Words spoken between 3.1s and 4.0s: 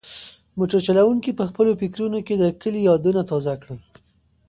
تازه کړل.